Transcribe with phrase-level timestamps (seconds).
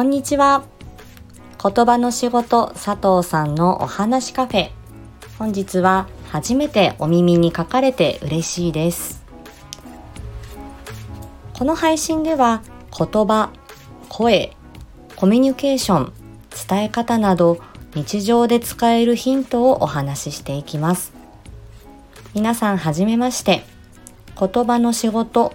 [0.00, 0.64] こんにちは。
[1.62, 4.70] 言葉の仕事佐藤さんのお話カフェ。
[5.38, 9.22] 本日は初めてお耳に書かれて嬉しいです。
[11.52, 12.62] この配信では
[12.96, 13.50] 言葉、
[14.08, 14.56] 声、
[15.16, 16.12] コミュニケーション、
[16.66, 17.58] 伝え方など
[17.94, 21.12] 日常で使えるヒントをお話ししていきます。
[22.32, 23.64] 皆さんはじめまして。
[24.40, 25.52] 言葉の仕事、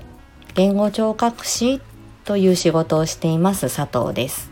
[0.54, 1.82] 言語聴覚士
[2.26, 4.50] という仕事をしています佐藤です、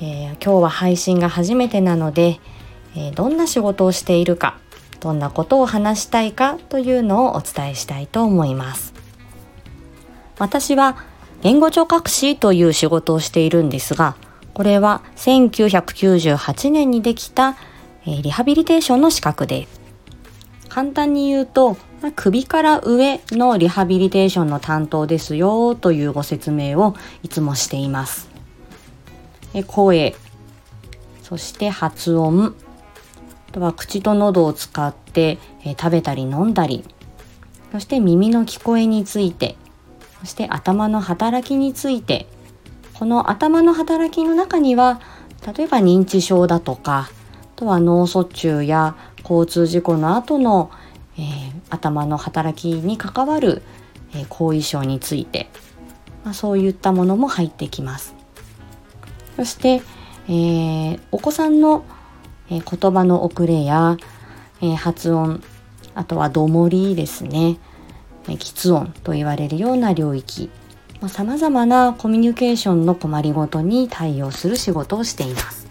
[0.00, 2.40] えー、今日は配信が初めてなので、
[2.96, 4.58] えー、どんな仕事をしているか
[5.00, 8.94] どんなことを話したいかというのをお伝えしたいと思います。
[10.38, 10.96] 私は
[11.42, 14.16] 言語聴覚士という仕事をしているんですが
[14.54, 17.56] これは1998年にできた、
[18.06, 19.66] リハビリテーションの資格で。
[19.66, 19.84] す
[20.68, 21.76] 簡単に言うと、
[22.12, 28.28] 首から上のリハビリテーションの担当ですよというご説明をいつもしています。
[29.66, 30.14] 声、
[31.22, 32.54] そして発音、
[33.48, 35.38] あとは口と喉を使って
[35.78, 36.84] 食べたり飲んだり、
[37.72, 39.56] そして耳の聞こえについて、
[40.20, 42.26] そして頭の働きについて、
[42.94, 45.00] この頭の働きの中には、
[45.56, 50.70] 例えば認知症だとか、あとは脳卒中や交通事故の後の
[51.16, 53.62] えー、頭の働きに関わる、
[54.14, 55.48] え、後遺症について、
[56.24, 58.14] まあ、そういったものも入ってきます。
[59.36, 59.82] そして、
[60.28, 61.84] えー、お子さんの、
[62.50, 63.96] え、言葉の遅れや、
[64.60, 65.42] え、発音
[65.94, 67.58] あとはどもりですね、
[68.28, 70.50] えー、喫音と言われるような領域
[71.08, 75.66] さまざ、まなコミュニケーションの困りごとに対応する仕事をしています。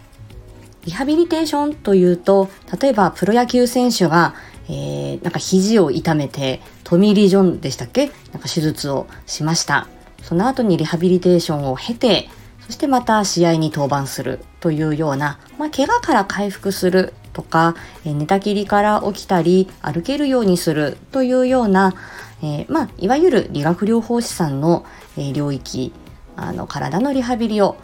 [0.86, 2.49] リハビリテーションというと
[2.80, 4.36] 例えばプロ野球選手が
[4.69, 8.08] えー、なんか肘を痛めてトミー・リ・ジョンでしたっけ？
[8.31, 9.88] なんか手術をしました。
[10.22, 12.30] その後にリハビリテーションを経て
[12.66, 21.93] そしてまた試合に登板するというような、まあ、怪我から回復するとか、えー、寝たきりから起きたり歩けるようにするというような、
[22.42, 24.86] えー、まあ、いわゆる理学療法士さんの、
[25.17, 25.92] え、領域
[26.37, 27.76] あの体のリハビリを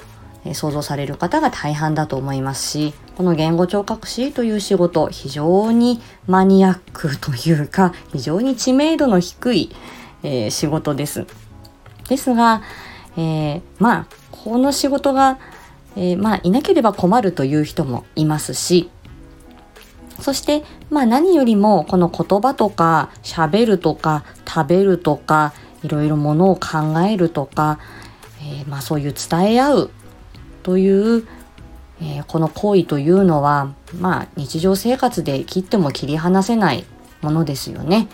[0.54, 9.76] 想像される方が大半だと思いますしこの言語聴覚士という仕事非常にマニアックというか 非常に知名度の低い、
[10.24, 11.26] えー、仕事です。
[12.08, 12.62] ですが、
[13.18, 15.38] えー、まあこの仕事が、
[15.96, 18.90] えー、まあいなければ困るという人もいますし
[20.20, 27.80] そしてまあ何よりもこの言葉とか喋るとか食べるとかいろいろものを考えるとか、
[28.42, 29.92] えー、まあそういう伝え合う
[30.64, 31.28] という、
[32.02, 36.86] えー、この行為というのはまあ日常生活で切っても切り離せない
[37.22, 38.08] ものですよね。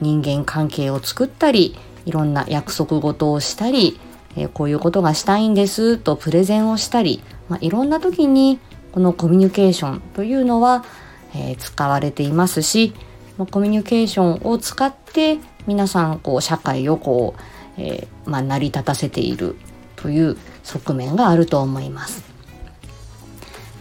[0.00, 4.00] 人間関係を作ったりいろんな約束事をしたり、
[4.36, 8.58] えー、こういうことがしたいんですとプレゼンをしたり、まあ、いろんな時に
[8.90, 10.84] このコミュニケーションというのは、
[11.34, 12.92] えー、使われていますし
[13.50, 19.56] コミュニケーションを使って皆さんこう社会をこう、えー、まあ、成り立たせている
[19.96, 22.24] という側面があると思います。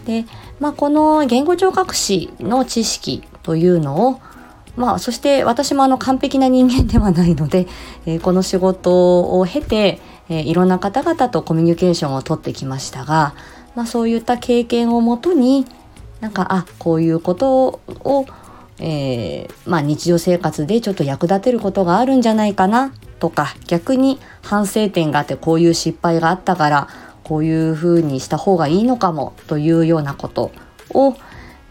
[0.05, 0.25] で、
[0.59, 4.21] まあ、この言語聴覚士の知識というのを
[4.77, 7.67] まあ、そして私もあの完璧な人間ではないので、
[8.05, 13.33] えー、この仕事を経て、えー、いろんな方々とコミュニケーションをとってきましたが、
[13.75, 15.65] まあ、そういった経験をもとに
[16.19, 18.25] なんかあこういうことを、
[18.79, 26.87] えー、まあ、日常生活でちょっと役立てることがあるんじゃないかなとか逆に反省点があってこういう失敗があったから
[27.23, 30.51] こういうふうにした方がいいのかもというようなこと
[30.93, 31.15] を、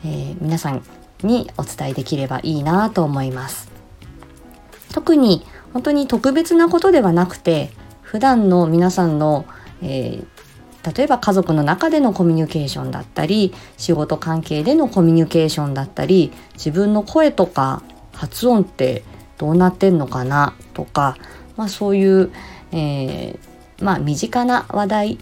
[0.05, 0.83] えー、皆さん
[1.23, 3.69] にお伝えできればいいなと思います。
[4.95, 9.45] 特に本当に特別なことではなくて普段の皆さんの、
[9.83, 17.83] えー、例えば家族の中でのコミュニケーションだったり仕事関係でのコミュニケーションだったり自分の声とか
[18.13, 19.05] 発音って
[19.41, 21.17] どうなってんのかなとか
[21.61, 22.33] まあ、そういう、
[22.73, 25.19] えー、まあ、身近な話題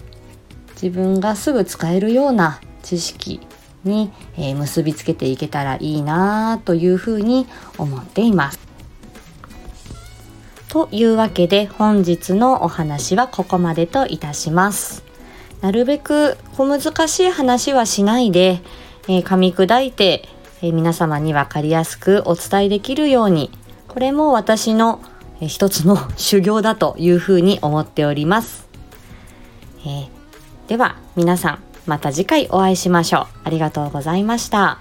[0.81, 3.40] 自分がすぐ使えるような知識
[3.82, 8.60] に、えー、結びつけていけたらいいなというふうに思っています。
[10.69, 15.02] というわけで本日のお話はここまでといたします。
[15.60, 18.60] なるべく小難しい話はしないで、
[19.08, 20.28] えー、噛み砕いて、
[20.62, 23.50] えー、皆様に分かりやすくお伝えできるように
[23.98, 25.00] これも私の
[25.40, 28.68] 一つの修行だというふうに思っております。
[29.80, 30.08] えー、
[30.68, 33.26] では皆さんまた次回お会いしましょう。
[33.42, 34.78] ありがとうございました。